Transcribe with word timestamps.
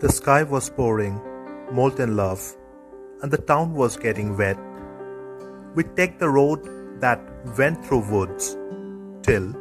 The 0.00 0.10
sky 0.10 0.42
was 0.42 0.68
pouring 0.68 1.20
molten 1.70 2.16
love, 2.16 2.42
and 3.22 3.30
the 3.30 3.38
town 3.38 3.74
was 3.74 3.96
getting 3.96 4.36
wet. 4.36 4.58
We 5.76 5.84
take 5.84 6.18
the 6.18 6.28
road 6.28 7.00
that 7.00 7.20
went 7.56 7.86
through 7.86 8.10
woods 8.10 8.56
till 9.22 9.54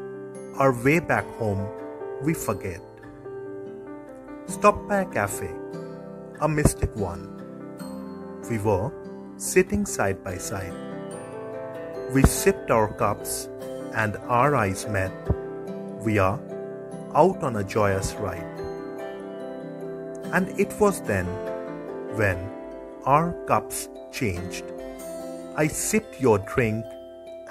our 0.58 0.74
way 0.84 1.00
back 1.00 1.26
home 1.38 1.68
we 2.24 2.34
forget. 2.34 2.82
Stop 4.48 4.88
by 4.90 5.02
a 5.02 5.06
cafe, 5.06 5.52
a 6.42 6.50
mystic 6.50 6.96
one. 6.96 7.30
We 8.50 8.58
were 8.58 8.92
sitting 9.38 9.86
side 9.86 10.24
by 10.24 10.38
side. 10.38 10.74
We 12.12 12.24
sipped 12.24 12.72
our 12.72 12.92
cups 12.92 13.50
and 13.94 14.18
our 14.28 14.56
eyes 14.56 14.88
met. 14.88 15.14
We 16.02 16.18
are 16.18 16.40
out 17.14 17.44
on 17.44 17.58
a 17.58 17.64
joyous 17.64 18.16
ride. 18.16 18.73
And 20.34 20.50
it 20.60 20.74
was 20.80 21.00
then 21.02 21.28
when 22.18 22.50
our 23.06 23.34
cups 23.46 23.88
changed. 24.12 24.66
I 25.56 25.68
sipped 25.68 26.20
your 26.20 26.40
drink 26.40 26.86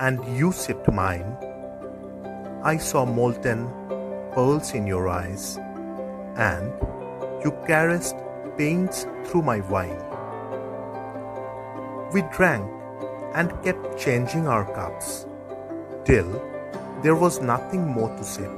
and 0.00 0.18
you 0.36 0.50
sipped 0.50 0.90
mine. 0.90 1.36
I 2.64 2.76
saw 2.78 3.04
molten 3.04 3.70
pearls 4.32 4.74
in 4.74 4.86
your 4.86 5.08
eyes, 5.08 5.58
and 6.36 6.72
you 7.44 7.52
caressed 7.66 8.16
pains 8.56 9.06
through 9.26 9.42
my 9.42 9.60
wine. 9.60 10.02
We 12.12 12.22
drank 12.34 12.66
and 13.34 13.50
kept 13.62 13.98
changing 13.98 14.48
our 14.48 14.64
cups 14.64 15.26
till 16.04 16.28
there 17.02 17.14
was 17.14 17.40
nothing 17.40 17.86
more 17.86 18.08
to 18.16 18.24
sip. 18.24 18.50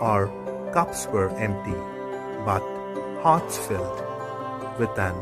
Our 0.00 0.26
cups 0.72 1.06
were 1.06 1.30
empty, 1.36 1.78
but 2.44 2.71
hearts 3.22 3.56
filled 3.56 4.00
with 4.80 4.98
an 4.98 5.14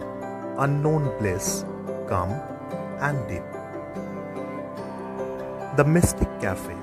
unknown 0.59 1.05
bliss 1.19 1.67
come 2.09 2.33
and 3.07 3.19
dip. 3.29 3.45
The 5.77 5.85
mystic 5.85 6.29
cafe 6.41 6.79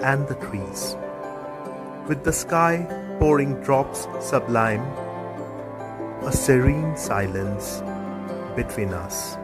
and 0.00 0.26
the 0.26 0.34
trees, 0.36 0.96
with 2.08 2.24
the 2.24 2.32
sky 2.32 2.86
pouring 3.18 3.60
drops 3.60 4.08
sublime, 4.20 4.80
a 6.24 6.32
serene 6.32 6.96
silence 6.96 7.82
between 8.56 8.94
us, 8.94 9.36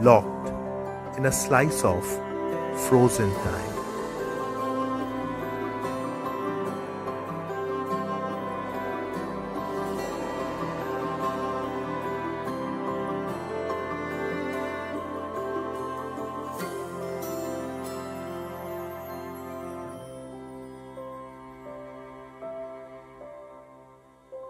locked 0.00 0.48
in 1.18 1.26
a 1.26 1.32
slice 1.32 1.84
of 1.84 2.02
frozen 2.88 3.30
time. 3.44 3.79